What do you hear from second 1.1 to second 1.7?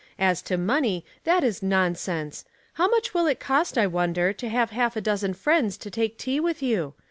that is